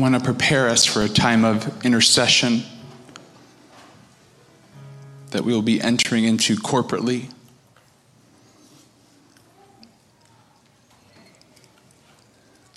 Want 0.00 0.14
to 0.14 0.20
prepare 0.24 0.70
us 0.70 0.86
for 0.86 1.02
a 1.02 1.10
time 1.10 1.44
of 1.44 1.84
intercession 1.84 2.62
that 5.30 5.44
we 5.44 5.52
will 5.52 5.60
be 5.60 5.78
entering 5.78 6.24
into 6.24 6.56
corporately. 6.56 7.30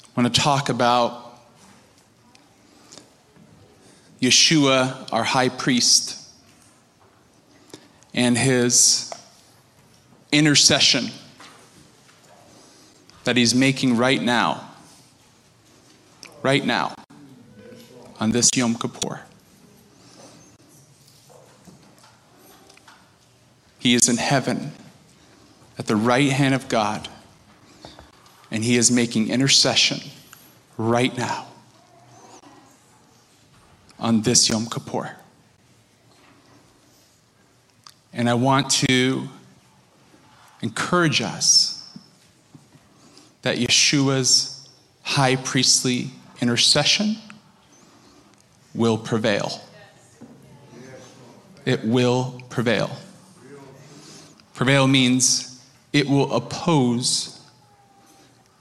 I 0.06 0.22
want 0.22 0.36
to 0.36 0.42
talk 0.42 0.68
about 0.68 1.40
Yeshua, 4.20 5.08
our 5.14 5.24
high 5.24 5.48
priest, 5.48 6.30
and 8.14 8.38
his 8.38 9.14
intercession 10.34 11.06
that 13.24 13.38
he's 13.38 13.56
making 13.56 13.96
right 13.96 14.22
now. 14.22 14.70
Right 16.42 16.66
now, 16.66 16.94
on 18.24 18.32
this 18.32 18.50
Yom 18.56 18.74
Kippur. 18.76 19.20
He 23.80 23.96
is 23.96 24.08
in 24.08 24.16
heaven 24.16 24.72
at 25.78 25.88
the 25.88 25.98
right 25.98 26.32
hand 26.32 26.56
of 26.56 26.70
God 26.70 27.10
and 28.50 28.64
he 28.64 28.78
is 28.78 28.90
making 28.90 29.30
intercession 29.30 30.00
right 30.78 31.14
now 31.18 31.48
on 34.00 34.22
this 34.22 34.48
Yom 34.48 34.68
Kippur. 34.68 35.18
And 38.14 38.30
I 38.30 38.36
want 38.36 38.70
to 38.88 39.28
encourage 40.62 41.22
us 41.22 41.94
that 43.42 43.58
Yeshua's 43.58 44.70
high 45.02 45.36
priestly 45.36 46.12
intercession 46.40 47.18
will 48.74 48.98
prevail. 48.98 49.62
It 51.66 51.84
will 51.84 52.42
prevail. 52.50 52.90
Prevail 54.54 54.88
means 54.88 55.64
it 55.92 56.08
will 56.08 56.34
oppose 56.34 57.40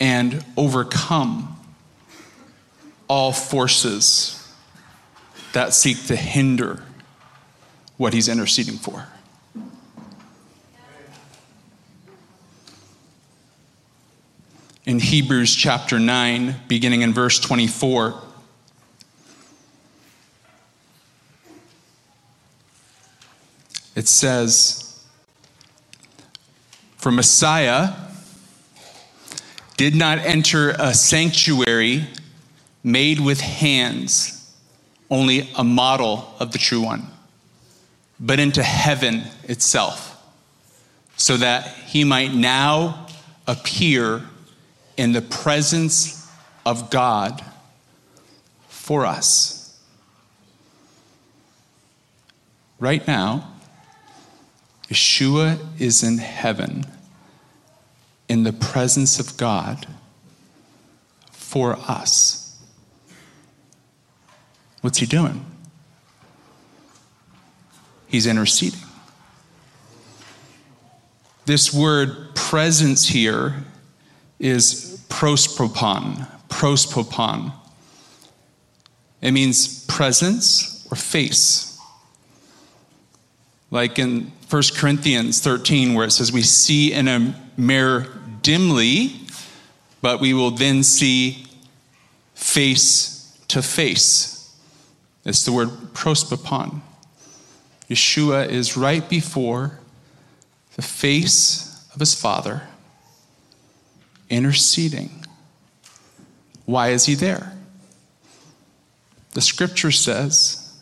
and 0.00 0.44
overcome 0.56 1.58
all 3.08 3.32
forces 3.32 4.38
that 5.52 5.74
seek 5.74 6.06
to 6.06 6.16
hinder 6.16 6.82
what 7.96 8.12
he's 8.12 8.28
interceding 8.28 8.76
for. 8.76 9.06
In 14.84 14.98
Hebrews 14.98 15.54
chapter 15.54 16.00
9, 16.00 16.56
beginning 16.66 17.02
in 17.02 17.12
verse 17.12 17.38
24, 17.38 18.20
it 23.94 24.08
says, 24.08 25.04
For 26.96 27.10
Messiah, 27.10 27.94
did 29.76 29.94
not 29.94 30.18
enter 30.18 30.70
a 30.78 30.94
sanctuary 30.94 32.06
made 32.84 33.20
with 33.20 33.40
hands, 33.40 34.54
only 35.10 35.48
a 35.56 35.64
model 35.64 36.34
of 36.38 36.52
the 36.52 36.58
true 36.58 36.80
one, 36.80 37.06
but 38.18 38.38
into 38.38 38.62
heaven 38.62 39.22
itself, 39.44 40.20
so 41.16 41.36
that 41.36 41.66
he 41.66 42.04
might 42.04 42.32
now 42.32 43.06
appear 43.46 44.22
in 44.96 45.12
the 45.12 45.22
presence 45.22 46.30
of 46.64 46.90
God 46.90 47.44
for 48.68 49.06
us. 49.06 49.80
Right 52.78 53.06
now, 53.06 53.51
Yeshua 54.92 55.58
is 55.80 56.02
in 56.02 56.18
heaven 56.18 56.84
in 58.28 58.42
the 58.42 58.52
presence 58.52 59.18
of 59.18 59.38
God 59.38 59.86
for 61.30 61.78
us. 61.88 62.58
What's 64.82 64.98
he 64.98 65.06
doing? 65.06 65.46
He's 68.06 68.26
interceding. 68.26 68.80
This 71.46 71.72
word 71.72 72.34
presence 72.34 73.08
here 73.08 73.64
is 74.38 75.02
prosopon, 75.08 76.28
prosopon. 76.50 77.54
It 79.22 79.30
means 79.30 79.86
presence 79.86 80.86
or 80.90 80.96
face. 80.96 81.71
Like 83.72 83.98
in 83.98 84.30
1 84.50 84.62
Corinthians 84.76 85.40
13, 85.40 85.94
where 85.94 86.04
it 86.04 86.10
says, 86.10 86.30
We 86.30 86.42
see 86.42 86.92
in 86.92 87.08
a 87.08 87.34
mirror 87.56 88.06
dimly, 88.42 89.16
but 90.02 90.20
we 90.20 90.34
will 90.34 90.50
then 90.50 90.82
see 90.82 91.46
face 92.34 93.34
to 93.48 93.62
face. 93.62 94.54
It's 95.24 95.46
the 95.46 95.52
word 95.52 95.70
prosopon. 95.94 96.82
Yeshua 97.88 98.46
is 98.46 98.76
right 98.76 99.08
before 99.08 99.78
the 100.76 100.82
face 100.82 101.88
of 101.94 102.00
his 102.00 102.14
Father, 102.14 102.68
interceding. 104.28 105.24
Why 106.66 106.90
is 106.90 107.06
he 107.06 107.14
there? 107.14 107.54
The 109.32 109.40
scripture 109.40 109.90
says 109.90 110.74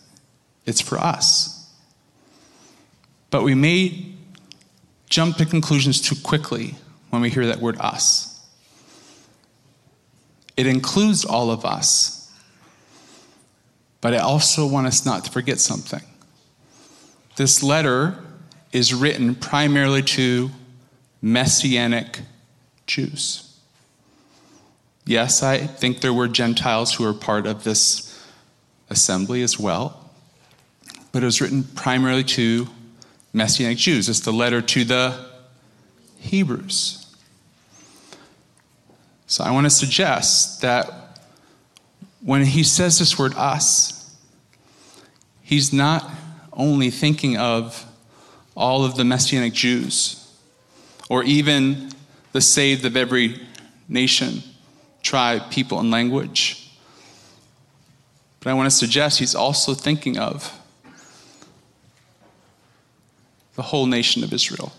it's 0.67 0.81
for 0.81 0.99
us. 0.99 1.60
But 3.31 3.43
we 3.43 3.55
may 3.55 4.07
jump 5.09 5.37
to 5.37 5.47
conclusions 5.47 6.01
too 6.01 6.17
quickly 6.23 6.75
when 7.11 7.23
we 7.23 7.31
hear 7.31 7.47
that 7.47 7.61
word 7.61 7.77
us. 7.81 8.45
It 10.57 10.67
includes 10.67 11.25
all 11.25 11.51
of 11.51 11.65
us. 11.65 12.33
But 14.01 14.15
I 14.15 14.19
also 14.19 14.67
want 14.67 14.87
us 14.87 15.05
not 15.05 15.25
to 15.25 15.31
forget 15.31 15.59
something. 15.59 16.03
This 17.37 17.63
letter 17.63 18.19
is 18.73 18.95
written 18.95 19.35
primarily 19.35 20.03
to 20.03 20.51
Messianic 21.23 22.21
Jews. 22.87 23.59
Yes, 25.07 25.43
I 25.43 25.59
think 25.59 26.01
there 26.01 26.13
were 26.13 26.29
Gentiles 26.29 26.95
who 26.95 27.05
were 27.05 27.15
part 27.15 27.47
of 27.47 27.65
this 27.65 28.23
assembly 28.91 29.43
as 29.43 29.59
well, 29.59 30.11
but 31.13 31.23
it 31.23 31.27
was 31.27 31.41
written 31.41 31.65
primarily 31.65 32.25
to 32.25 32.69
Messianic 33.33 33.79
Jews. 33.79 34.09
It's 34.09 34.21
the 34.21 34.33
letter 34.33 34.61
to 34.61 34.85
the 34.85 35.27
Hebrews. 36.19 37.15
So 39.27 39.45
I 39.45 39.53
want 39.53 39.67
to 39.67 39.71
suggest 39.71 40.63
that 40.63 41.21
when 42.21 42.45
he 42.45 42.63
says 42.63 42.99
this 42.99 43.19
word 43.19 43.33
us, 43.37 44.15
he's 45.43 45.73
not 45.73 46.09
only 46.53 46.91
thinking 46.91 47.37
of 47.37 47.87
all 48.57 48.85
of 48.85 48.97
the 48.97 49.05
Messianic 49.05 49.53
Jews 49.53 50.17
or 51.09 51.23
even 51.25 51.91
the 52.33 52.41
saved 52.41 52.85
of 52.85 52.97
every 52.97 53.41
nation, 53.89 54.43
tribe, 55.03 55.51
people, 55.51 55.81
and 55.81 55.91
language. 55.91 56.71
But 58.41 58.51
I 58.51 58.55
want 58.55 58.67
to 58.67 58.77
suggest 58.77 59.19
he's 59.19 59.35
also 59.35 59.75
thinking 59.75 60.19
of 60.19 60.60
the 63.57 63.63
whole 63.63 63.87
nation 63.87 64.25
of 64.25 64.33
Israel. 64.33 64.73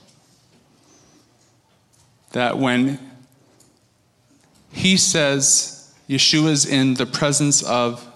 That 2.31 2.57
when 2.57 2.99
he 4.71 4.97
says 4.97 5.93
Yeshua's 6.09 6.65
in 6.65 6.95
the 6.95 7.05
presence 7.05 7.63
of 7.63 8.07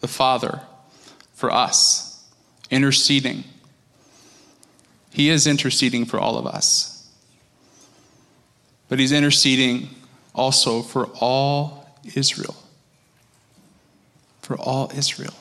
the 0.00 0.08
Father 0.08 0.60
for 1.34 1.50
us, 1.50 2.24
interceding. 2.70 3.44
He 5.10 5.28
is 5.28 5.46
interceding 5.46 6.04
for 6.04 6.20
all 6.20 6.38
of 6.38 6.46
us. 6.46 7.08
But 8.88 8.98
he's 8.98 9.12
interceding 9.12 9.88
also 10.34 10.82
for 10.82 11.06
all 11.20 11.96
Israel. 12.14 12.56
For 14.42 14.56
all 14.58 14.90
Israel. 14.94 15.34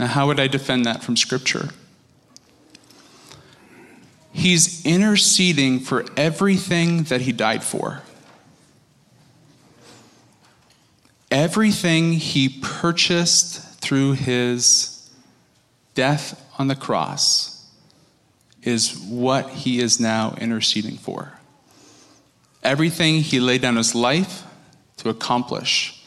Now, 0.00 0.06
how 0.06 0.28
would 0.28 0.40
I 0.40 0.46
defend 0.46 0.86
that 0.86 1.02
from 1.02 1.14
Scripture? 1.14 1.68
He's 4.32 4.86
interceding 4.86 5.78
for 5.78 6.06
everything 6.16 7.02
that 7.04 7.20
he 7.20 7.32
died 7.32 7.62
for. 7.62 8.00
Everything 11.30 12.14
he 12.14 12.48
purchased 12.48 13.60
through 13.82 14.12
his 14.12 15.10
death 15.94 16.42
on 16.58 16.68
the 16.68 16.76
cross 16.76 17.66
is 18.62 18.98
what 19.00 19.50
he 19.50 19.80
is 19.80 20.00
now 20.00 20.34
interceding 20.40 20.96
for. 20.96 21.34
Everything 22.62 23.20
he 23.20 23.38
laid 23.38 23.60
down 23.60 23.76
his 23.76 23.94
life 23.94 24.44
to 24.96 25.10
accomplish, 25.10 26.02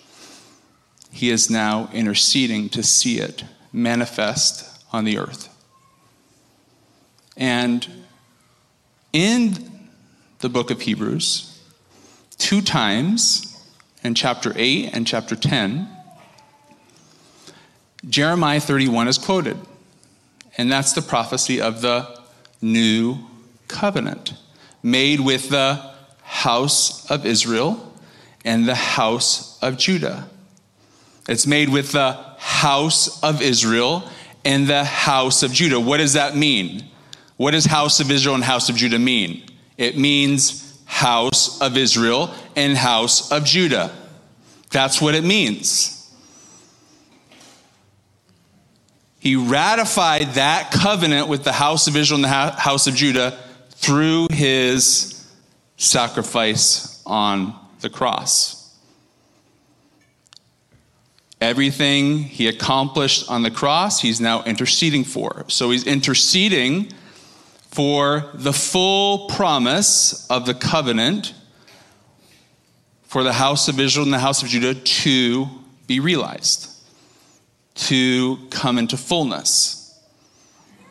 he 1.11 1.29
is 1.29 1.47
now 1.47 1.91
interceding 1.93 2.69
to 2.69 2.81
see 2.81 3.19
it 3.19 3.43
manifest 3.73 4.85
on 4.93 5.03
the 5.03 5.17
earth. 5.17 5.49
And 7.35 8.05
in 9.11 9.89
the 10.39 10.49
book 10.49 10.69
of 10.71 10.81
Hebrews, 10.81 11.61
two 12.37 12.61
times 12.61 13.49
in 14.03 14.13
chapter 14.13 14.53
8 14.55 14.91
and 14.93 15.07
chapter 15.07 15.35
10, 15.35 15.89
Jeremiah 18.07 18.59
31 18.59 19.07
is 19.07 19.17
quoted. 19.17 19.57
And 20.57 20.71
that's 20.71 20.93
the 20.93 21.01
prophecy 21.01 21.59
of 21.59 21.81
the 21.81 22.19
new 22.61 23.17
covenant 23.67 24.33
made 24.83 25.19
with 25.19 25.49
the 25.49 25.93
house 26.21 27.09
of 27.09 27.25
Israel 27.25 27.93
and 28.45 28.67
the 28.67 28.75
house 28.75 29.57
of 29.63 29.77
Judah. 29.77 30.29
It's 31.27 31.47
made 31.47 31.69
with 31.69 31.93
the 31.93 32.32
house 32.63 33.21
of 33.21 33.41
Israel 33.41 34.09
and 34.45 34.67
the 34.67 34.85
house 34.85 35.43
of 35.43 35.51
Judah. 35.51 35.81
What 35.81 35.97
does 35.97 36.13
that 36.13 36.33
mean? 36.33 36.85
What 37.35 37.51
does 37.51 37.65
house 37.65 37.99
of 37.99 38.09
Israel 38.09 38.35
and 38.35 38.43
house 38.43 38.69
of 38.69 38.77
Judah 38.77 38.99
mean? 38.99 39.43
It 39.77 39.97
means 39.97 40.81
house 40.85 41.59
of 41.59 41.75
Israel 41.75 42.33
and 42.55 42.77
house 42.77 43.33
of 43.33 43.43
Judah. 43.43 43.93
That's 44.71 45.01
what 45.01 45.13
it 45.13 45.25
means. 45.25 46.09
He 49.19 49.35
ratified 49.35 50.35
that 50.35 50.71
covenant 50.71 51.27
with 51.27 51.43
the 51.43 51.51
house 51.51 51.87
of 51.87 51.97
Israel 51.97 52.23
and 52.23 52.23
the 52.23 52.61
house 52.61 52.87
of 52.87 52.95
Judah 52.95 53.37
through 53.71 54.27
his 54.31 55.29
sacrifice 55.75 57.03
on 57.05 57.53
the 57.81 57.89
cross. 57.89 58.62
Everything 61.43 62.19
he 62.19 62.47
accomplished 62.47 63.29
on 63.29 63.43
the 63.43 63.51
cross, 63.51 63.99
he's 63.99 64.21
now 64.21 64.45
interceding 64.45 65.03
for. 65.03 65.43
So 65.49 65.71
he's 65.71 65.85
interceding 65.85 66.93
for 67.69 68.31
the 68.33 68.53
full 68.53 69.27
promise 69.27 70.25
of 70.29 70.45
the 70.45 70.53
covenant 70.53 71.33
for 73.03 73.23
the 73.23 73.33
house 73.33 73.67
of 73.67 73.77
Israel 73.77 74.05
and 74.05 74.13
the 74.13 74.19
house 74.19 74.41
of 74.41 74.47
Judah 74.47 74.73
to 74.73 75.47
be 75.85 75.99
realized, 75.99 76.69
to 77.75 78.37
come 78.49 78.77
into 78.77 78.95
fullness 78.95 80.01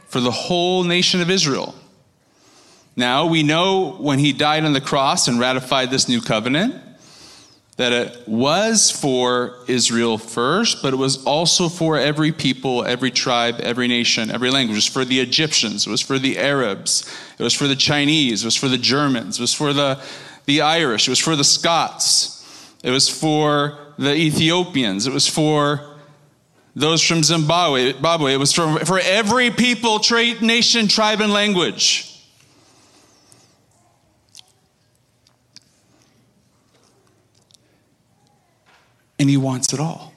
for 0.08 0.20
the 0.20 0.30
whole 0.30 0.84
nation 0.84 1.22
of 1.22 1.30
Israel. 1.30 1.74
Now, 2.94 3.24
we 3.24 3.42
know 3.42 3.92
when 3.92 4.18
he 4.18 4.34
died 4.34 4.66
on 4.66 4.74
the 4.74 4.82
cross 4.82 5.28
and 5.28 5.40
ratified 5.40 5.90
this 5.90 6.10
new 6.10 6.20
covenant 6.20 6.74
that 7.76 7.92
it 7.92 8.28
was 8.28 8.90
for 8.90 9.56
Israel 9.66 10.18
first, 10.18 10.82
but 10.82 10.92
it 10.92 10.96
was 10.96 11.24
also 11.24 11.68
for 11.68 11.96
every 11.96 12.30
people, 12.30 12.84
every 12.84 13.10
tribe, 13.10 13.60
every 13.60 13.88
nation, 13.88 14.30
every 14.30 14.50
language. 14.50 14.74
It 14.74 14.78
was 14.78 14.86
for 14.86 15.04
the 15.04 15.20
Egyptians, 15.20 15.86
it 15.86 15.90
was 15.90 16.02
for 16.02 16.18
the 16.18 16.38
Arabs, 16.38 17.10
it 17.38 17.42
was 17.42 17.54
for 17.54 17.66
the 17.66 17.76
Chinese, 17.76 18.42
it 18.42 18.46
was 18.46 18.56
for 18.56 18.68
the 18.68 18.78
Germans, 18.78 19.38
it 19.38 19.42
was 19.42 19.54
for 19.54 19.72
the, 19.72 20.02
the 20.44 20.60
Irish, 20.60 21.08
it 21.08 21.10
was 21.10 21.18
for 21.18 21.34
the 21.34 21.44
Scots, 21.44 22.38
it 22.82 22.90
was 22.90 23.08
for 23.08 23.78
the 23.96 24.14
Ethiopians, 24.14 25.06
it 25.06 25.12
was 25.12 25.26
for 25.26 25.80
those 26.76 27.02
from 27.02 27.22
Zimbabwe, 27.22 27.92
Zimbabwe. 27.92 28.34
it 28.34 28.38
was 28.38 28.52
for, 28.52 28.78
for 28.84 28.98
every 28.98 29.50
people, 29.50 29.98
trade, 29.98 30.42
nation, 30.42 30.88
tribe, 30.88 31.20
and 31.20 31.32
language. 31.32 32.11
And 39.22 39.30
he 39.30 39.36
wants 39.36 39.72
it 39.72 39.78
all. 39.78 40.12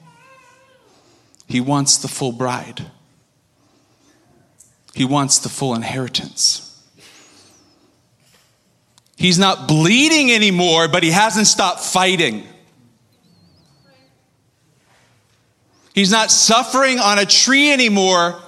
He 1.46 1.60
wants 1.60 1.96
the 1.96 2.08
full 2.08 2.32
bride, 2.32 2.90
he 4.94 5.04
wants 5.04 5.38
the 5.38 5.48
full 5.48 5.74
inheritance. 5.74 6.62
He's 9.16 9.38
not 9.38 9.66
bleeding 9.66 10.30
anymore, 10.30 10.88
but 10.88 11.02
he 11.02 11.10
hasn't 11.10 11.46
stopped 11.46 11.80
fighting. 11.80 12.46
He's 15.94 16.10
not 16.10 16.30
suffering 16.30 16.98
on 16.98 17.18
a 17.18 17.24
tree 17.24 17.72
anymore, 17.72 18.38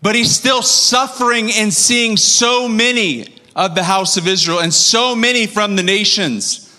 but 0.00 0.14
he's 0.14 0.30
still 0.30 0.62
suffering 0.62 1.50
and 1.50 1.72
seeing 1.72 2.16
so 2.16 2.68
many 2.68 3.26
of 3.56 3.74
the 3.74 3.82
house 3.82 4.16
of 4.16 4.28
Israel 4.28 4.60
and 4.60 4.72
so 4.72 5.16
many 5.16 5.48
from 5.48 5.74
the 5.74 5.82
nations 5.82 6.72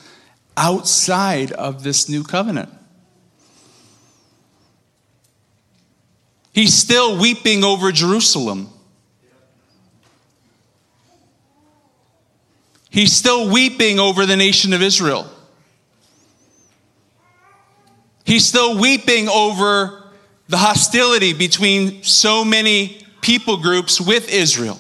outside 0.56 1.52
of 1.52 1.84
this 1.84 2.08
new 2.08 2.24
covenant. 2.24 2.70
He's 6.54 6.76
still 6.76 7.18
weeping 7.18 7.64
over 7.64 7.92
Jerusalem. 7.92 8.70
He's 12.92 13.12
still 13.12 13.52
weeping 13.52 14.00
over 14.00 14.28
the 14.28 14.38
nation 14.38 14.72
of 14.72 14.84
Israel. 14.84 15.28
He's 18.24 18.46
still 18.46 18.80
weeping 18.80 19.28
over 19.28 20.04
the 20.48 20.58
hostility 20.58 21.34
between 21.34 22.04
so 22.04 22.46
many 22.46 23.02
people 23.22 23.58
groups 23.58 24.00
with 24.00 24.32
Israel. 24.32 24.80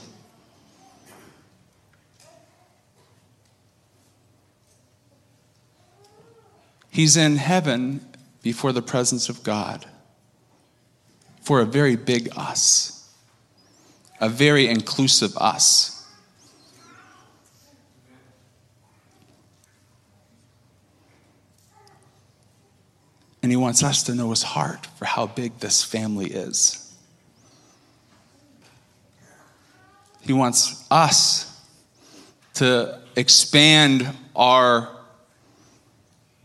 He's 6.91 7.17
in 7.17 7.37
heaven 7.37 8.05
before 8.43 8.71
the 8.71 8.83
presence 8.83 9.27
of 9.27 9.41
God 9.41 9.87
for 11.43 11.59
a 11.59 11.65
very 11.65 11.97
big 11.97 12.29
us, 12.37 13.11
a 14.19 14.29
very 14.29 14.67
inclusive 14.67 15.37
us. 15.37 16.07
And 23.41 23.51
he 23.51 23.57
wants 23.57 23.83
us 23.83 24.03
to 24.03 24.15
know 24.15 24.29
his 24.29 24.41
heart 24.41 24.85
for 24.97 25.03
how 25.03 25.27
big 25.27 25.59
this 25.59 25.83
family 25.83 26.27
is. 26.27 26.95
He 30.21 30.31
wants 30.31 30.87
us 30.89 31.61
to 32.53 33.01
expand 33.17 34.07
our 34.33 34.89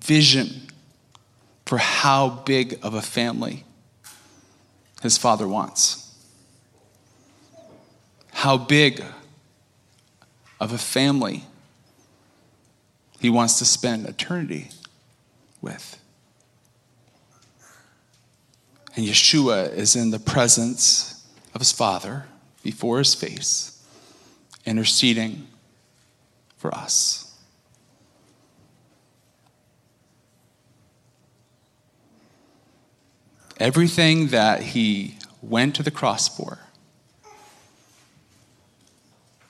vision 0.00 0.48
for 1.66 1.78
how 1.78 2.30
big 2.30 2.80
of 2.82 2.94
a 2.94 3.02
family 3.02 3.64
his 5.02 5.18
father 5.18 5.46
wants. 5.46 6.04
How 8.32 8.56
big 8.56 9.02
of 10.60 10.72
a 10.72 10.78
family 10.78 11.44
he 13.20 13.30
wants 13.30 13.58
to 13.58 13.64
spend 13.64 14.06
eternity 14.06 14.70
with. 15.60 16.00
And 18.96 19.06
Yeshua 19.06 19.72
is 19.72 19.94
in 19.94 20.10
the 20.10 20.18
presence 20.18 21.24
of 21.54 21.60
his 21.60 21.72
Father 21.72 22.26
before 22.62 22.98
his 22.98 23.14
face, 23.14 23.80
interceding 24.66 25.46
for 26.56 26.74
us. 26.74 27.27
Everything 33.58 34.28
that 34.28 34.62
he 34.62 35.18
went 35.42 35.74
to 35.76 35.82
the 35.82 35.90
cross 35.90 36.28
for, 36.28 36.58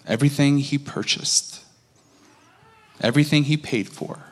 everything 0.06 0.58
he 0.58 0.78
purchased, 0.78 1.62
everything 3.00 3.44
he 3.44 3.56
paid 3.56 3.88
for, 3.88 4.22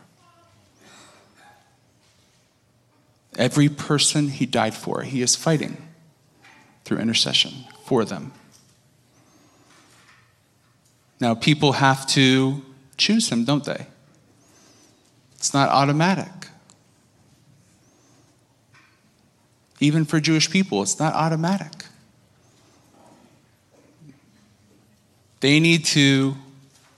every 3.37 3.69
person 3.69 4.29
he 4.29 4.47
died 4.47 4.75
for, 4.75 5.03
he 5.03 5.21
is 5.21 5.37
fighting 5.37 5.77
through 6.85 6.99
intercession 6.99 7.53
for 7.85 8.05
them. 8.05 8.33
Now, 11.21 11.35
people 11.35 11.73
have 11.73 12.07
to 12.09 12.63
choose 12.97 13.31
him, 13.31 13.45
don't 13.45 13.65
they? 13.65 13.87
It's 15.37 15.53
not 15.53 15.69
automatic. 15.69 16.49
Even 19.81 20.05
for 20.05 20.21
Jewish 20.21 20.51
people, 20.51 20.83
it's 20.83 20.99
not 20.99 21.15
automatic. 21.15 21.85
They 25.41 25.61
need 25.61 25.85
to, 25.87 26.37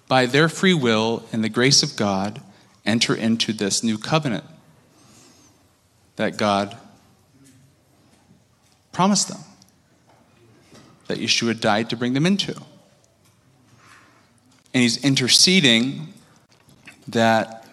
by 0.06 0.26
their 0.26 0.48
free 0.48 0.74
will 0.74 1.24
and 1.32 1.42
the 1.42 1.48
grace 1.48 1.82
of 1.82 1.96
God, 1.96 2.40
enter 2.86 3.14
into 3.14 3.52
this 3.52 3.82
new 3.82 3.98
covenant 3.98 4.44
that 6.16 6.36
God 6.36 6.76
promised 8.92 9.28
them, 9.28 9.40
that 11.08 11.18
Yeshua 11.18 11.60
died 11.60 11.90
to 11.90 11.96
bring 11.96 12.14
them 12.14 12.26
into. 12.26 12.54
And 14.72 14.82
he's 14.82 15.02
interceding 15.04 16.12
that 17.08 17.66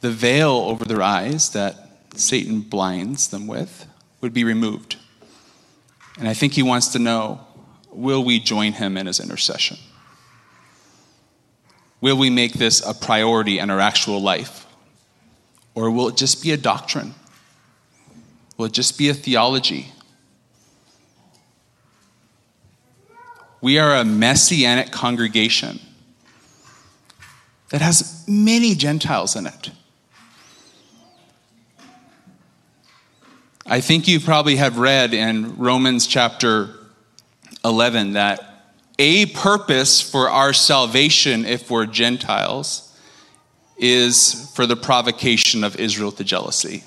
the 0.00 0.10
veil 0.10 0.50
over 0.50 0.84
their 0.84 1.02
eyes 1.02 1.50
that 1.50 1.90
Satan 2.14 2.60
blinds 2.60 3.28
them 3.28 3.46
with 3.46 3.86
would 4.26 4.34
be 4.34 4.42
removed. 4.42 4.96
And 6.18 6.26
I 6.28 6.34
think 6.34 6.52
he 6.52 6.62
wants 6.64 6.88
to 6.88 6.98
know 6.98 7.46
will 7.92 8.24
we 8.24 8.40
join 8.40 8.72
him 8.72 8.96
in 8.96 9.06
his 9.06 9.20
intercession? 9.20 9.76
Will 12.00 12.18
we 12.18 12.28
make 12.28 12.54
this 12.54 12.84
a 12.84 12.92
priority 12.92 13.60
in 13.60 13.70
our 13.70 13.78
actual 13.78 14.20
life? 14.20 14.66
Or 15.76 15.92
will 15.92 16.08
it 16.08 16.16
just 16.16 16.42
be 16.42 16.50
a 16.50 16.56
doctrine? 16.56 17.14
Will 18.56 18.66
it 18.66 18.72
just 18.72 18.98
be 18.98 19.08
a 19.10 19.14
theology? 19.14 19.92
We 23.60 23.78
are 23.78 23.94
a 23.94 24.04
messianic 24.04 24.90
congregation 24.90 25.78
that 27.68 27.80
has 27.80 28.24
many 28.26 28.74
Gentiles 28.74 29.36
in 29.36 29.46
it. 29.46 29.70
I 33.68 33.80
think 33.80 34.06
you 34.06 34.20
probably 34.20 34.56
have 34.56 34.78
read 34.78 35.12
in 35.12 35.56
Romans 35.56 36.06
chapter 36.06 36.70
11 37.64 38.12
that 38.12 38.70
a 38.96 39.26
purpose 39.26 40.00
for 40.00 40.30
our 40.30 40.52
salvation, 40.52 41.44
if 41.44 41.68
we're 41.68 41.86
Gentiles, 41.86 42.96
is 43.76 44.52
for 44.54 44.66
the 44.66 44.76
provocation 44.76 45.64
of 45.64 45.74
Israel 45.80 46.12
to 46.12 46.22
jealousy. 46.22 46.84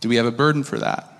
Do 0.00 0.10
we 0.10 0.16
have 0.16 0.26
a 0.26 0.30
burden 0.30 0.62
for 0.62 0.78
that? 0.78 1.10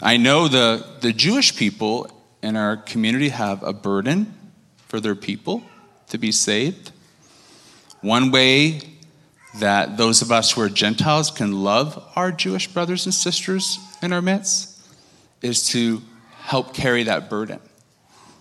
I 0.00 0.18
know 0.18 0.46
the, 0.46 0.86
the 1.00 1.12
Jewish 1.12 1.56
people 1.56 2.08
in 2.44 2.54
our 2.54 2.76
community 2.76 3.30
have 3.30 3.64
a 3.64 3.72
burden 3.72 4.32
for 4.86 5.00
their 5.00 5.16
people 5.16 5.64
to 6.10 6.16
be 6.16 6.30
saved. 6.30 6.92
One 8.06 8.30
way 8.30 8.82
that 9.58 9.96
those 9.96 10.22
of 10.22 10.30
us 10.30 10.52
who 10.52 10.60
are 10.60 10.68
Gentiles 10.68 11.32
can 11.32 11.50
love 11.50 12.00
our 12.14 12.30
Jewish 12.30 12.68
brothers 12.68 13.04
and 13.04 13.12
sisters 13.12 13.80
in 14.00 14.12
our 14.12 14.22
midst 14.22 14.80
is 15.42 15.66
to 15.70 16.02
help 16.42 16.72
carry 16.72 17.02
that 17.02 17.28
burden, 17.28 17.58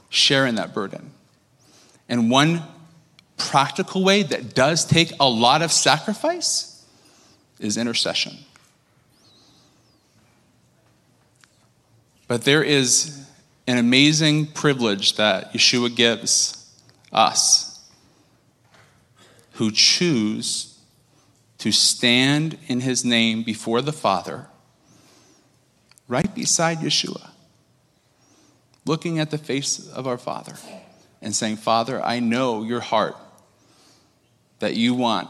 share 0.10 0.46
in 0.46 0.54
that 0.56 0.76
burden. 0.76 1.10
And 2.08 2.30
one 2.30 2.62
practical 3.38 4.04
way 4.04 4.22
that 4.22 4.54
does 4.54 4.86
take 4.86 5.12
a 5.20 5.28
lot 5.28 5.64
of 5.64 5.72
sacrifice 5.72 6.86
is 7.60 7.76
intercession. 7.76 8.38
But 12.28 12.44
there 12.44 12.62
is 12.62 13.28
an 13.66 13.80
amazing 13.80 14.46
privilege 14.46 15.16
that 15.16 15.54
Yeshua 15.54 15.96
gives 15.96 16.72
us 17.12 17.75
who 19.56 19.72
choose 19.72 20.78
to 21.58 21.72
stand 21.72 22.58
in 22.68 22.82
his 22.82 23.06
name 23.06 23.42
before 23.42 23.82
the 23.82 23.94
Father, 23.94 24.48
right 26.08 26.36
beside 26.36 26.80
Yeshua, 26.80 27.30
looking 28.86 29.18
at 29.18 29.32
the 29.32 29.38
face 29.38 29.88
of 29.90 30.08
our 30.08 30.18
Father 30.18 30.56
and 31.22 31.34
saying, 31.34 31.56
Father, 31.56 32.04
I 32.04 32.20
know 32.20 32.64
your 32.64 32.82
heart 32.82 33.16
that 34.60 34.76
you 34.76 34.94
want 34.94 35.30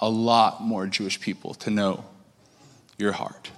a 0.00 0.08
lot 0.08 0.62
more 0.62 0.86
Jewish 0.86 1.20
people 1.20 1.54
to 1.54 1.70
know 1.70 2.04
your 2.98 3.12
heart. 3.12 3.50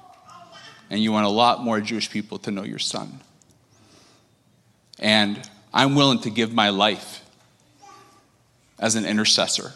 And 0.90 1.02
you 1.02 1.12
want 1.12 1.26
a 1.26 1.30
lot 1.30 1.62
more 1.62 1.82
Jewish 1.82 2.10
people 2.10 2.38
to 2.40 2.50
know 2.50 2.64
your 2.64 2.78
son. 2.78 3.20
And 4.98 5.38
I'm 5.72 5.94
willing 5.94 6.20
to 6.20 6.30
give 6.30 6.54
my 6.54 6.70
life 6.70 7.22
as 8.78 8.94
an 8.94 9.04
intercessor 9.04 9.74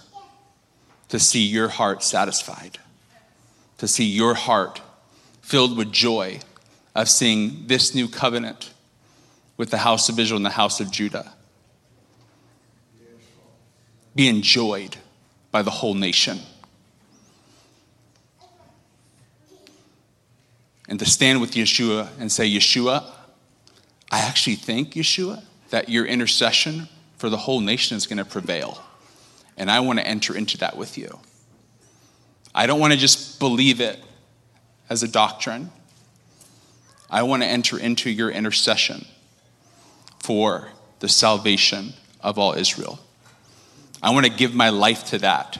to 1.12 1.19
see 1.19 1.42
your 1.42 1.69
heart 1.69 2.02
satisfied, 2.02 2.78
to 3.76 3.87
see 3.87 4.07
your 4.07 4.33
heart 4.33 4.81
filled 5.42 5.76
with 5.76 5.92
joy 5.92 6.40
of 6.95 7.07
seeing 7.07 7.66
this 7.66 7.95
new 7.95 8.09
covenant 8.09 8.73
with 9.59 9.69
the 9.69 9.76
house 9.76 10.09
of 10.09 10.19
Israel 10.19 10.38
and 10.38 10.47
the 10.47 10.49
house 10.49 10.81
of 10.81 10.90
Judah 10.90 11.35
be 14.14 14.26
enjoyed 14.26 14.97
by 15.50 15.61
the 15.61 15.71
whole 15.71 15.92
nation. 15.92 16.38
And 20.88 20.99
to 20.99 21.04
stand 21.04 21.42
with 21.42 21.50
Yeshua 21.50 22.09
and 22.19 22.33
say, 22.33 22.50
Yeshua, 22.50 23.04
I 24.11 24.21
actually 24.21 24.57
think, 24.57 24.95
Yeshua, 24.95 25.42
that 25.69 25.90
your 25.90 26.07
intercession 26.07 26.88
for 27.19 27.28
the 27.28 27.37
whole 27.37 27.61
nation 27.61 27.99
is 27.99 28.07
going 28.07 28.16
to 28.16 28.25
prevail. 28.25 28.83
And 29.57 29.71
I 29.71 29.81
want 29.81 29.99
to 29.99 30.07
enter 30.07 30.37
into 30.37 30.59
that 30.59 30.77
with 30.77 30.97
you. 30.97 31.19
I 32.55 32.67
don't 32.67 32.81
want 32.81 32.93
to 32.93 32.99
just 32.99 33.39
believe 33.39 33.81
it 33.81 33.99
as 34.91 35.03
a 35.03 35.09
doctrine. 35.09 35.71
I 37.11 37.23
want 37.23 37.43
to 37.43 37.49
enter 37.49 37.79
into 37.79 38.11
your 38.11 38.31
intercession 38.31 39.07
for 40.19 40.69
the 41.01 41.09
salvation 41.09 41.93
of 42.21 42.39
all 42.39 42.55
Israel. 42.55 42.99
I 44.03 44.11
want 44.11 44.27
to 44.27 44.33
give 44.33 44.55
my 44.55 44.71
life 44.71 45.05
to 45.07 45.19
that. 45.19 45.59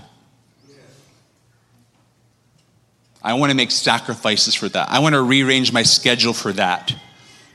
I 3.23 3.35
want 3.35 3.51
to 3.51 3.57
make 3.57 3.71
sacrifices 3.71 4.55
for 4.55 4.69
that. 4.69 4.89
I 4.91 4.99
want 4.99 5.15
to 5.15 5.23
rearrange 5.23 5.73
my 5.73 5.85
schedule 5.85 6.33
for 6.33 6.53
that. 6.55 6.95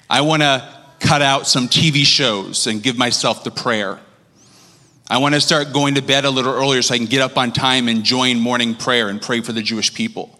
I 0.10 0.22
want 0.22 0.42
to 0.42 0.74
cut 1.00 1.22
out 1.22 1.46
some 1.46 1.68
TV 1.68 2.06
shows 2.06 2.68
and 2.68 2.82
give 2.82 2.98
myself 2.98 3.44
to 3.44 3.52
prayer. 3.52 4.00
I 5.10 5.20
want 5.20 5.36
to 5.36 5.42
start 5.42 5.72
going 5.72 5.96
to 5.96 6.02
bed 6.02 6.26
a 6.26 6.30
little 6.30 6.54
earlier 6.54 6.82
so 6.82 6.94
I 6.94 6.98
can 6.98 7.08
get 7.08 7.22
up 7.22 7.38
on 7.38 7.54
time 7.54 7.88
and 7.88 8.04
join 8.04 8.40
morning 8.40 8.76
prayer 8.76 9.08
and 9.08 9.22
pray 9.22 9.40
for 9.40 9.54
the 9.54 9.62
Jewish 9.62 9.94
people. 9.94 10.38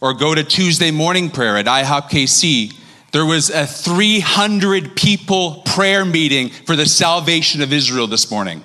Or 0.00 0.12
go 0.12 0.34
to 0.34 0.42
Tuesday 0.42 0.90
morning 0.90 1.30
prayer 1.30 1.56
at 1.56 1.66
IHOP 1.66 2.10
KC. 2.10 2.74
There 3.12 3.24
was 3.24 3.48
a 3.50 3.64
300 3.66 4.96
people 4.96 5.62
prayer 5.66 6.04
meeting 6.04 6.48
for 6.48 6.74
the 6.74 6.86
salvation 6.86 7.62
of 7.62 7.72
Israel 7.72 8.08
this 8.08 8.30
morning 8.30 8.64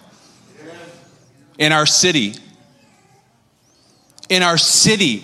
in 1.60 1.72
our 1.72 1.86
city. 1.86 2.34
In 4.30 4.42
our 4.42 4.58
city, 4.58 5.24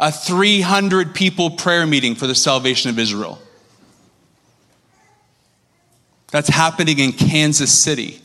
a 0.00 0.10
300 0.10 1.14
people 1.14 1.50
prayer 1.50 1.86
meeting 1.86 2.14
for 2.14 2.26
the 2.26 2.34
salvation 2.34 2.88
of 2.88 2.98
Israel. 2.98 3.38
That's 6.30 6.48
happening 6.48 6.98
in 6.98 7.12
Kansas 7.12 7.72
City. 7.72 8.20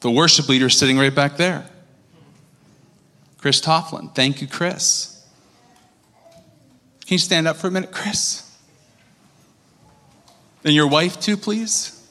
The 0.00 0.10
worship 0.10 0.48
leader 0.48 0.66
is 0.66 0.76
sitting 0.76 0.98
right 0.98 1.14
back 1.14 1.38
there. 1.38 1.64
Chris 3.38 3.60
Tofflin. 3.60 4.14
Thank 4.14 4.42
you, 4.42 4.46
Chris. 4.46 5.26
Can 7.06 7.14
you 7.14 7.18
stand 7.18 7.46
up 7.46 7.56
for 7.56 7.68
a 7.68 7.70
minute, 7.70 7.92
Chris? 7.92 8.50
And 10.64 10.74
your 10.74 10.86
wife, 10.88 11.20
too, 11.20 11.36
please. 11.36 12.03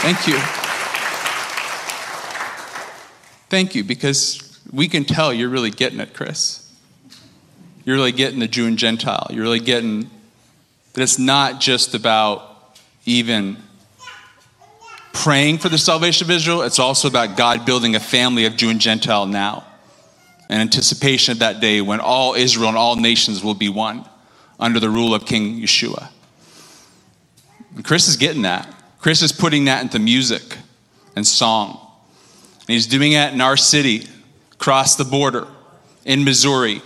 Thank 0.00 0.26
you. 0.26 0.38
Thank 3.48 3.74
you, 3.74 3.82
because 3.82 4.60
we 4.72 4.88
can 4.88 5.04
tell 5.04 5.32
you're 5.32 5.48
really 5.48 5.70
getting 5.70 6.00
it, 6.00 6.14
Chris. 6.14 6.70
You're 7.84 7.96
really 7.96 8.12
getting 8.12 8.38
the 8.38 8.46
Jew 8.46 8.66
and 8.66 8.78
Gentile. 8.78 9.26
You're 9.30 9.42
really 9.42 9.60
getting 9.60 10.10
that 10.92 11.02
it's 11.02 11.18
not 11.18 11.60
just 11.60 11.94
about 11.94 12.76
even 13.06 13.56
praying 15.12 15.58
for 15.58 15.68
the 15.68 15.78
salvation 15.78 16.26
of 16.26 16.30
Israel, 16.30 16.62
it's 16.62 16.78
also 16.78 17.08
about 17.08 17.36
God 17.36 17.66
building 17.66 17.96
a 17.96 18.00
family 18.00 18.44
of 18.44 18.56
Jew 18.56 18.70
and 18.70 18.80
Gentile 18.80 19.26
now. 19.26 19.64
In 20.48 20.60
anticipation 20.60 21.32
of 21.32 21.38
that 21.40 21.60
day 21.60 21.80
when 21.80 22.00
all 22.00 22.34
Israel 22.34 22.68
and 22.68 22.78
all 22.78 22.96
nations 22.96 23.42
will 23.42 23.54
be 23.54 23.68
one 23.68 24.08
under 24.60 24.80
the 24.80 24.88
rule 24.88 25.14
of 25.14 25.26
King 25.26 25.60
Yeshua. 25.60 26.08
And 27.74 27.84
Chris 27.84 28.08
is 28.08 28.16
getting 28.16 28.42
that. 28.42 28.72
Chris 29.08 29.22
is 29.22 29.32
putting 29.32 29.64
that 29.64 29.80
into 29.80 29.98
music 29.98 30.58
and 31.16 31.26
song. 31.26 31.80
And 32.60 32.68
he's 32.74 32.86
doing 32.86 33.12
that 33.12 33.32
in 33.32 33.40
our 33.40 33.56
city, 33.56 34.06
across 34.52 34.96
the 34.96 35.04
border, 35.06 35.46
in 36.04 36.24
Missouri. 36.24 36.82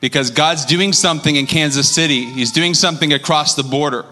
Because 0.00 0.32
God's 0.32 0.64
doing 0.64 0.92
something 0.92 1.36
in 1.36 1.46
Kansas 1.46 1.88
City, 1.88 2.24
He's 2.24 2.50
doing 2.50 2.74
something 2.74 3.12
across 3.12 3.54
the 3.54 3.62
border. 3.62 4.04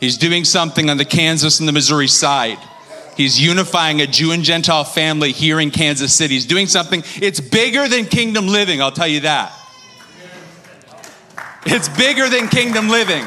He's 0.00 0.16
doing 0.16 0.42
something 0.46 0.88
on 0.88 0.96
the 0.96 1.04
Kansas 1.04 1.60
and 1.60 1.68
the 1.68 1.72
Missouri 1.74 2.08
side. 2.08 2.56
He's 3.14 3.38
unifying 3.38 4.00
a 4.00 4.06
Jew 4.06 4.32
and 4.32 4.42
Gentile 4.42 4.84
family 4.84 5.32
here 5.32 5.60
in 5.60 5.70
Kansas 5.70 6.14
City. 6.14 6.32
He's 6.32 6.46
doing 6.46 6.66
something, 6.66 7.02
it's 7.16 7.40
bigger 7.40 7.88
than 7.88 8.06
kingdom 8.06 8.46
living, 8.46 8.80
I'll 8.80 8.90
tell 8.90 9.06
you 9.06 9.20
that. 9.20 9.52
It's 11.66 11.90
bigger 11.90 12.30
than 12.30 12.48
kingdom 12.48 12.88
living. 12.88 13.26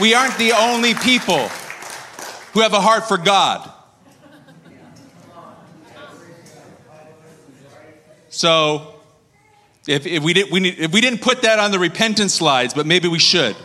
we 0.00 0.14
aren't 0.14 0.38
the 0.38 0.52
only 0.52 0.94
people 0.94 1.50
who 2.56 2.62
have 2.62 2.72
a 2.72 2.80
heart 2.80 3.06
for 3.06 3.18
God. 3.18 3.70
So, 8.30 8.94
if, 9.86 10.06
if, 10.06 10.22
we, 10.22 10.32
did, 10.32 10.50
we 10.50 10.60
need, 10.60 10.78
if 10.78 10.90
we 10.90 11.02
didn't 11.02 11.20
put 11.20 11.42
that 11.42 11.58
on 11.58 11.70
the 11.70 11.78
repentance 11.78 12.32
slides, 12.32 12.72
but 12.72 12.86
maybe 12.86 13.08
we 13.08 13.18
should. 13.18 13.56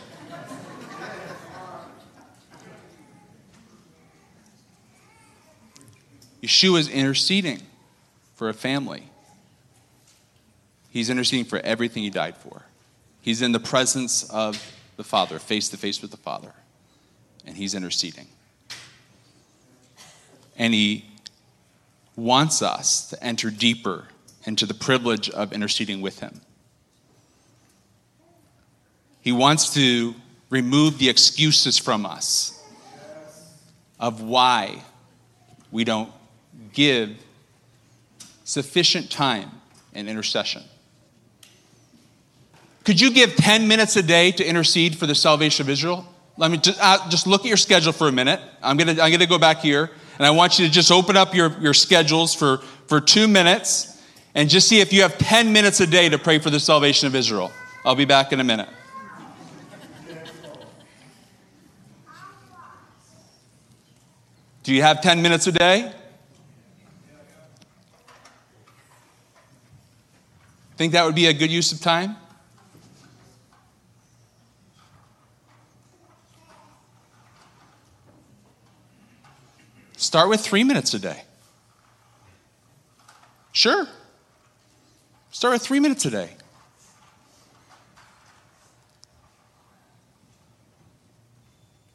Yeshua 6.43 6.79
is 6.79 6.89
interceding 6.89 7.61
for 8.35 8.49
a 8.49 8.53
family. 8.53 9.03
He's 10.89 11.09
interceding 11.09 11.45
for 11.45 11.59
everything 11.59 12.03
he 12.03 12.09
died 12.09 12.35
for. 12.35 12.63
He's 13.21 13.41
in 13.41 13.53
the 13.53 13.59
presence 13.61 14.29
of 14.29 14.61
the 14.97 15.05
Father, 15.05 15.39
face 15.39 15.69
to 15.69 15.77
face 15.77 16.01
with 16.01 16.11
the 16.11 16.17
Father, 16.17 16.51
and 17.45 17.55
he's 17.55 17.73
interceding. 17.73 18.27
And 20.61 20.75
he 20.75 21.05
wants 22.15 22.61
us 22.61 23.09
to 23.09 23.23
enter 23.23 23.49
deeper 23.49 24.05
into 24.45 24.67
the 24.67 24.75
privilege 24.75 25.27
of 25.27 25.53
interceding 25.53 26.01
with 26.01 26.19
him. 26.19 26.39
He 29.21 29.31
wants 29.31 29.73
to 29.73 30.13
remove 30.51 30.99
the 30.99 31.09
excuses 31.09 31.79
from 31.79 32.05
us 32.05 32.63
of 33.99 34.21
why 34.21 34.83
we 35.71 35.83
don't 35.83 36.11
give 36.73 37.17
sufficient 38.43 39.09
time 39.09 39.49
in 39.93 40.07
intercession. 40.07 40.61
Could 42.83 43.01
you 43.01 43.11
give 43.11 43.35
10 43.35 43.67
minutes 43.67 43.95
a 43.95 44.03
day 44.03 44.31
to 44.33 44.45
intercede 44.45 44.95
for 44.95 45.07
the 45.07 45.15
salvation 45.15 45.65
of 45.65 45.69
Israel? 45.71 46.05
Let 46.37 46.51
me 46.51 46.57
just, 46.57 46.79
uh, 46.79 47.09
just 47.09 47.25
look 47.25 47.41
at 47.41 47.47
your 47.47 47.57
schedule 47.57 47.93
for 47.93 48.07
a 48.07 48.11
minute. 48.11 48.39
I'm 48.61 48.77
going 48.77 48.95
to 48.95 49.01
I'm 49.01 49.11
gonna 49.11 49.25
go 49.25 49.39
back 49.39 49.61
here, 49.61 49.89
and 50.21 50.27
I 50.27 50.29
want 50.29 50.59
you 50.59 50.67
to 50.67 50.71
just 50.71 50.91
open 50.91 51.17
up 51.17 51.33
your, 51.33 51.49
your 51.61 51.73
schedules 51.73 52.35
for, 52.35 52.57
for 52.85 53.01
two 53.01 53.27
minutes 53.27 53.99
and 54.35 54.51
just 54.51 54.67
see 54.67 54.79
if 54.79 54.93
you 54.93 55.01
have 55.01 55.17
10 55.17 55.51
minutes 55.51 55.79
a 55.79 55.87
day 55.87 56.09
to 56.09 56.19
pray 56.19 56.37
for 56.37 56.51
the 56.51 56.59
salvation 56.59 57.07
of 57.07 57.15
Israel. 57.15 57.51
I'll 57.83 57.95
be 57.95 58.05
back 58.05 58.31
in 58.31 58.39
a 58.39 58.43
minute. 58.43 58.69
Do 64.61 64.75
you 64.75 64.83
have 64.83 65.01
10 65.01 65.23
minutes 65.23 65.47
a 65.47 65.53
day? 65.53 65.91
Think 70.77 70.93
that 70.93 71.03
would 71.03 71.15
be 71.15 71.25
a 71.25 71.33
good 71.33 71.49
use 71.49 71.71
of 71.71 71.81
time? 71.81 72.15
Start 80.11 80.27
with 80.27 80.41
three 80.41 80.65
minutes 80.65 80.93
a 80.93 80.99
day. 80.99 81.23
Sure. 83.53 83.87
Start 85.31 85.53
with 85.53 85.61
three 85.61 85.79
minutes 85.79 86.03
a 86.03 86.09
day. 86.09 86.31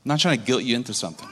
I'm 0.03 0.07
not 0.07 0.19
trying 0.19 0.39
to 0.39 0.47
guilt 0.47 0.63
you 0.63 0.77
into 0.77 0.95
something. 0.95 1.29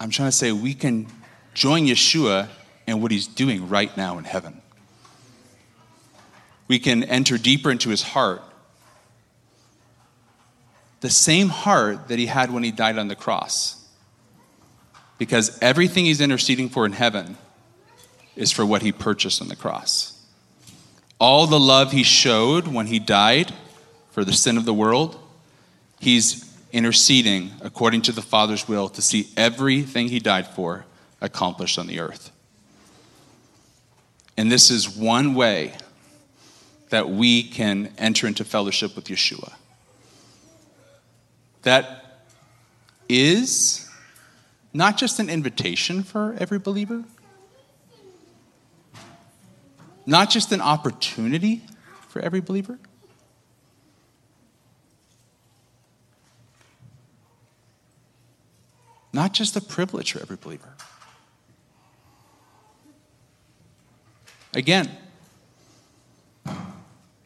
I'm 0.00 0.08
trying 0.08 0.28
to 0.28 0.32
say 0.32 0.50
we 0.52 0.72
can 0.72 1.06
join 1.52 1.84
Yeshua 1.84 2.48
in 2.86 3.02
what 3.02 3.10
he's 3.10 3.26
doing 3.26 3.68
right 3.68 3.94
now 3.98 4.16
in 4.16 4.24
heaven. 4.24 4.62
We 6.68 6.78
can 6.78 7.04
enter 7.04 7.36
deeper 7.36 7.70
into 7.70 7.90
his 7.90 8.02
heart 8.02 8.42
the 11.02 11.10
same 11.10 11.48
heart 11.48 12.08
that 12.08 12.18
he 12.18 12.26
had 12.26 12.50
when 12.50 12.62
he 12.62 12.70
died 12.70 12.96
on 12.96 13.08
the 13.08 13.16
cross. 13.16 13.84
Because 15.18 15.58
everything 15.60 16.04
he's 16.04 16.20
interceding 16.20 16.68
for 16.68 16.86
in 16.86 16.92
heaven 16.92 17.36
is 18.36 18.50
for 18.52 18.64
what 18.64 18.82
he 18.82 18.92
purchased 18.92 19.42
on 19.42 19.48
the 19.48 19.56
cross. 19.56 20.18
All 21.18 21.46
the 21.46 21.60
love 21.60 21.92
he 21.92 22.04
showed 22.04 22.68
when 22.68 22.86
he 22.86 22.98
died 23.00 23.52
for 24.12 24.24
the 24.24 24.32
sin 24.32 24.56
of 24.56 24.64
the 24.64 24.72
world, 24.72 25.18
he's 26.00 26.48
interceding 26.72 27.50
according 27.62 28.02
to 28.02 28.12
the 28.12 28.22
Father's 28.22 28.68
will 28.68 28.88
to 28.90 29.02
see 29.02 29.28
everything 29.36 30.08
he 30.08 30.20
died 30.20 30.46
for 30.46 30.84
accomplished 31.20 31.78
on 31.78 31.88
the 31.88 31.98
earth. 31.98 32.30
And 34.36 34.50
this 34.50 34.70
is 34.70 34.88
one 34.88 35.34
way 35.34 35.74
that 36.90 37.10
we 37.10 37.42
can 37.42 37.92
enter 37.98 38.28
into 38.28 38.44
fellowship 38.44 38.94
with 38.94 39.06
Yeshua 39.06 39.54
that 41.62 42.24
is 43.08 43.88
not 44.72 44.96
just 44.96 45.18
an 45.18 45.28
invitation 45.28 46.02
for 46.02 46.34
every 46.38 46.58
believer, 46.58 47.04
not 50.06 50.30
just 50.30 50.52
an 50.52 50.60
opportunity 50.60 51.62
for 52.08 52.20
every 52.20 52.40
believer. 52.40 52.78
Not 59.12 59.34
just 59.34 59.56
a 59.56 59.60
privilege 59.60 60.12
for 60.12 60.20
every 60.20 60.36
believer. 60.36 60.74
Again, 64.54 64.90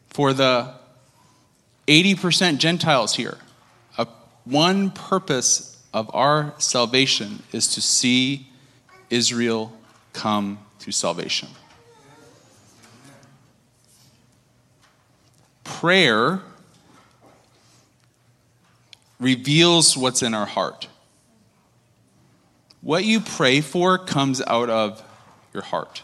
for 0.09 0.33
the 0.33 0.73
80% 1.87 2.57
Gentiles 2.57 3.15
here, 3.15 3.37
one 4.49 4.91
purpose 4.91 5.77
of 5.93 6.09
our 6.13 6.53
salvation 6.57 7.43
is 7.51 7.67
to 7.75 7.81
see 7.81 8.47
Israel 9.09 9.73
come 10.13 10.59
to 10.79 10.91
salvation. 10.91 11.49
Prayer 15.63 16.41
reveals 19.19 19.97
what's 19.97 20.21
in 20.21 20.33
our 20.33 20.45
heart. 20.45 20.87
What 22.81 23.03
you 23.03 23.19
pray 23.19 23.61
for 23.61 23.97
comes 23.97 24.41
out 24.41 24.69
of 24.69 25.03
your 25.53 25.63
heart. 25.63 26.03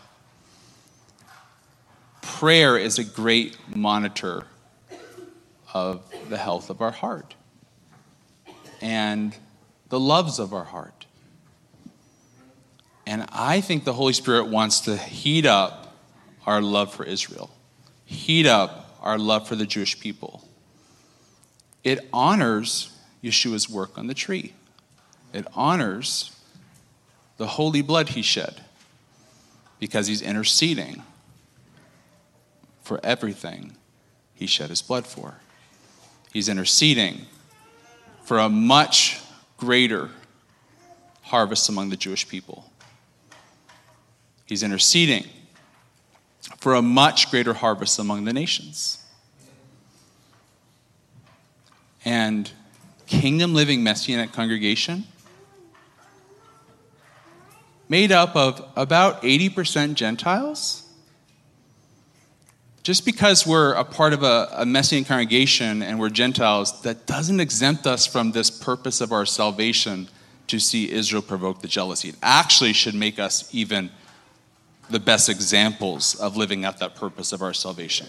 Prayer 2.22 2.78
is 2.78 3.00
a 3.00 3.04
great 3.04 3.58
monitor 3.74 4.48
of 5.74 6.04
the 6.30 6.38
health 6.38 6.70
of 6.70 6.82
our 6.82 6.92
heart 6.92 7.36
and 8.84 9.34
the 9.88 10.00
loves 10.00 10.40
of 10.40 10.54
our 10.54 10.66
heart. 10.66 11.06
And 13.08 13.26
I 13.32 13.62
think 13.62 13.86
the 13.86 13.94
Holy 13.94 14.12
Spirit 14.12 14.48
wants 14.48 14.82
to 14.82 14.98
heat 14.98 15.46
up 15.46 15.96
our 16.46 16.62
love 16.62 16.94
for 16.94 17.06
Israel, 17.06 17.50
heat 18.04 18.46
up 18.46 18.98
our 19.02 19.18
love 19.18 19.48
for 19.48 19.56
the 19.56 19.66
Jewish 19.66 19.98
people. 20.02 20.46
It 21.86 22.10
honors 22.12 22.92
Yeshua's 23.24 23.70
work 23.70 23.98
on 23.98 24.08
the 24.08 24.14
tree, 24.14 24.54
it 25.32 25.48
honors 25.54 26.36
the 27.38 27.48
holy 27.48 27.82
blood 27.82 28.10
he 28.10 28.22
shed 28.22 28.62
because 29.80 30.08
he's 30.08 30.22
interceding 30.22 31.04
for 32.84 33.00
everything 33.02 33.78
he 34.34 34.46
shed 34.46 34.70
his 34.70 34.82
blood 34.82 35.08
for. 35.08 35.36
He's 36.34 36.50
interceding 36.50 37.28
for 38.24 38.40
a 38.40 38.50
much 38.50 39.20
greater 39.58 40.10
harvest 41.22 41.70
among 41.70 41.90
the 41.90 41.98
Jewish 41.98 42.28
people. 42.28 42.70
He's 44.46 44.64
interceding 44.64 45.26
for 46.58 46.76
a 46.76 46.82
much 46.82 47.32
greater 47.32 47.54
harvest 47.54 48.00
among 48.00 48.26
the 48.26 48.34
nations. 48.34 49.04
And 52.06 52.50
Kingdom 53.08 53.54
Living 53.54 53.84
Messianic 53.84 54.32
Congregation, 54.32 55.06
made 57.90 58.12
up 58.12 58.36
of 58.36 58.66
about 58.76 59.22
80% 59.22 59.94
Gentiles 59.96 60.83
just 62.84 63.06
because 63.06 63.48
we're 63.48 63.74
a 63.74 63.86
part 63.86 64.12
of 64.12 64.24
a, 64.24 64.50
a 64.52 64.66
Messianic 64.66 65.08
congregation 65.08 65.82
and 65.82 65.98
we're 65.98 66.10
Gentiles, 66.10 66.82
that 66.82 67.08
doesn't 67.08 67.40
exempt 67.40 67.88
us 67.88 68.06
from 68.06 68.34
this 68.34 68.52
purpose 68.52 69.00
of 69.00 69.14
our 69.14 69.26
salvation 69.26 70.10
to 70.48 70.60
see 70.60 70.92
Israel 70.92 71.22
provoke 71.22 71.62
the 71.62 71.68
jealousy. 71.70 72.10
It 72.10 72.16
actually 72.22 72.74
should 72.74 72.94
make 72.94 73.20
us 73.20 73.50
even 73.54 73.90
the 74.90 75.00
best 75.00 75.30
examples 75.30 76.16
of 76.16 76.36
living 76.36 76.66
out 76.66 76.80
that 76.80 76.96
purpose 76.96 77.32
of 77.32 77.42
our 77.42 77.54
salvation. 77.54 78.08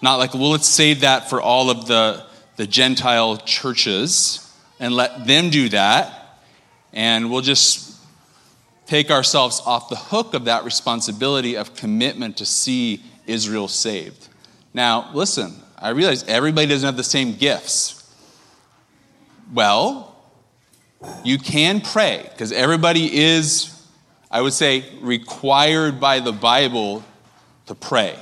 Not 0.00 0.16
like, 0.16 0.34
well, 0.34 0.50
let's 0.50 0.68
save 0.68 1.00
that 1.00 1.28
for 1.28 1.42
all 1.42 1.68
of 1.68 1.86
the, 1.86 2.24
the 2.56 2.66
Gentile 2.66 3.38
churches 3.38 4.48
and 4.78 4.94
let 4.94 5.26
them 5.26 5.50
do 5.50 5.68
that, 5.70 6.40
and 6.92 7.28
we'll 7.30 7.40
just 7.40 7.96
take 8.86 9.10
ourselves 9.10 9.60
off 9.64 9.88
the 9.88 9.96
hook 9.96 10.34
of 10.34 10.44
that 10.44 10.64
responsibility 10.64 11.56
of 11.56 11.74
commitment 11.74 12.36
to 12.36 12.46
see 12.46 13.02
Israel 13.26 13.68
saved. 13.68 14.28
Now, 14.74 15.10
listen, 15.12 15.54
I 15.78 15.90
realize 15.90 16.24
everybody 16.24 16.68
doesn't 16.68 16.86
have 16.86 16.96
the 16.96 17.04
same 17.04 17.34
gifts. 17.34 17.98
Well, 19.52 20.16
you 21.24 21.38
can 21.38 21.80
pray 21.80 22.26
because 22.30 22.52
everybody 22.52 23.14
is, 23.14 23.86
I 24.30 24.40
would 24.40 24.52
say, 24.52 24.84
required 25.00 26.00
by 26.00 26.20
the 26.20 26.32
Bible 26.32 27.04
to 27.66 27.74
pray, 27.74 28.16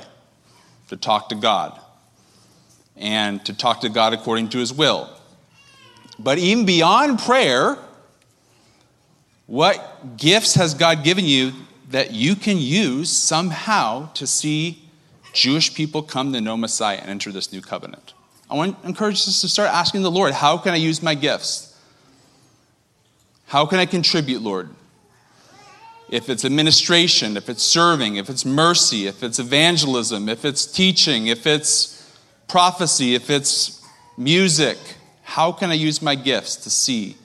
to 0.89 0.97
talk 0.97 1.29
to 1.29 1.35
God, 1.35 1.79
and 2.97 3.43
to 3.45 3.53
talk 3.53 3.81
to 3.81 3.89
God 3.89 4.13
according 4.13 4.49
to 4.49 4.57
his 4.57 4.73
will. 4.73 5.09
But 6.19 6.37
even 6.37 6.65
beyond 6.65 7.19
prayer, 7.19 7.77
what 9.47 10.17
gifts 10.17 10.55
has 10.55 10.73
God 10.73 11.03
given 11.03 11.25
you 11.25 11.51
that 11.89 12.11
you 12.11 12.35
can 12.35 12.57
use 12.57 13.09
somehow 13.09 14.11
to 14.13 14.25
see 14.25 14.80
Jewish 15.33 15.73
people 15.73 16.01
come 16.01 16.33
to 16.33 16.41
know 16.41 16.57
Messiah 16.57 16.97
and 16.97 17.09
enter 17.09 17.31
this 17.31 17.51
new 17.51 17.61
covenant? 17.61 18.13
I 18.49 18.55
want 18.55 18.81
to 18.81 18.87
encourage 18.87 19.15
us 19.15 19.41
to 19.41 19.49
start 19.49 19.69
asking 19.69 20.01
the 20.01 20.11
Lord, 20.11 20.33
how 20.33 20.57
can 20.57 20.73
I 20.73 20.77
use 20.77 21.01
my 21.01 21.15
gifts? 21.15 21.79
How 23.45 23.65
can 23.65 23.79
I 23.79 23.85
contribute, 23.85 24.41
Lord? 24.41 24.69
If 26.09 26.29
it's 26.29 26.43
administration, 26.43 27.37
if 27.37 27.47
it's 27.47 27.63
serving, 27.63 28.17
if 28.17 28.29
it's 28.29 28.45
mercy, 28.45 29.07
if 29.07 29.23
it's 29.23 29.39
evangelism, 29.39 30.27
if 30.27 30.43
it's 30.43 30.65
teaching, 30.65 31.27
if 31.27 31.47
it's 31.47 32.19
prophecy, 32.49 33.15
if 33.15 33.29
it's 33.29 33.81
music, 34.17 34.77
how 35.23 35.53
can 35.53 35.69
I 35.69 35.75
use 35.75 36.01
my 36.01 36.15
gifts 36.15 36.57
to 36.57 36.69
see 36.69 37.15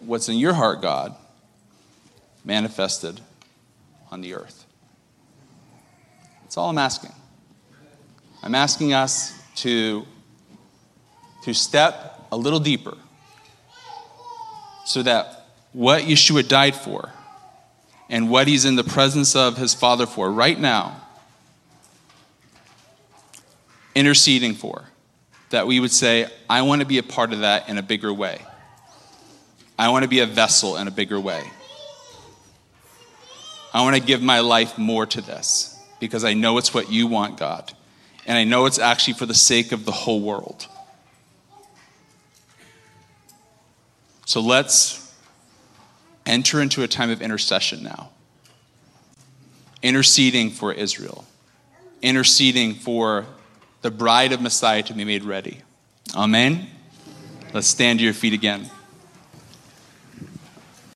what's 0.00 0.30
in 0.30 0.36
your 0.36 0.54
heart, 0.54 0.80
God, 0.80 1.14
manifested 2.42 3.20
on 4.10 4.22
the 4.22 4.34
earth? 4.34 4.59
That's 6.50 6.56
all 6.56 6.68
I'm 6.68 6.78
asking. 6.78 7.12
I'm 8.42 8.56
asking 8.56 8.92
us 8.92 9.40
to, 9.58 10.04
to 11.44 11.54
step 11.54 12.26
a 12.32 12.36
little 12.36 12.58
deeper 12.58 12.98
so 14.84 15.04
that 15.04 15.46
what 15.72 16.02
Yeshua 16.02 16.48
died 16.48 16.74
for 16.74 17.12
and 18.08 18.28
what 18.28 18.48
he's 18.48 18.64
in 18.64 18.74
the 18.74 18.82
presence 18.82 19.36
of 19.36 19.58
his 19.58 19.74
Father 19.74 20.06
for 20.06 20.28
right 20.28 20.58
now, 20.58 21.00
interceding 23.94 24.54
for, 24.54 24.86
that 25.50 25.68
we 25.68 25.78
would 25.78 25.92
say, 25.92 26.26
I 26.48 26.62
want 26.62 26.80
to 26.80 26.84
be 26.84 26.98
a 26.98 27.04
part 27.04 27.32
of 27.32 27.42
that 27.42 27.68
in 27.68 27.78
a 27.78 27.82
bigger 27.82 28.12
way. 28.12 28.44
I 29.78 29.90
want 29.90 30.02
to 30.02 30.08
be 30.08 30.18
a 30.18 30.26
vessel 30.26 30.78
in 30.78 30.88
a 30.88 30.90
bigger 30.90 31.20
way. 31.20 31.44
I 33.72 33.82
want 33.82 33.94
to 33.94 34.02
give 34.02 34.20
my 34.20 34.40
life 34.40 34.78
more 34.78 35.06
to 35.06 35.20
this 35.20 35.76
because 36.00 36.24
I 36.24 36.34
know 36.34 36.58
it's 36.58 36.74
what 36.74 36.90
you 36.90 37.06
want, 37.06 37.38
God. 37.38 37.72
And 38.26 38.36
I 38.36 38.44
know 38.44 38.66
it's 38.66 38.78
actually 38.78 39.14
for 39.14 39.26
the 39.26 39.34
sake 39.34 39.72
of 39.72 39.84
the 39.84 39.92
whole 39.92 40.20
world. 40.20 40.66
So 44.26 44.40
let's 44.40 45.14
enter 46.26 46.60
into 46.60 46.82
a 46.82 46.88
time 46.88 47.10
of 47.10 47.20
intercession 47.20 47.82
now. 47.82 48.10
Interceding 49.82 50.50
for 50.50 50.72
Israel, 50.72 51.24
interceding 52.02 52.74
for 52.74 53.26
the 53.82 53.90
bride 53.90 54.32
of 54.32 54.40
Messiah 54.40 54.82
to 54.82 54.92
be 54.92 55.04
made 55.04 55.24
ready. 55.24 55.62
Amen. 56.14 56.68
Let's 57.54 57.66
stand 57.66 57.98
to 57.98 58.04
your 58.04 58.14
feet 58.14 58.34
again. 58.34 58.70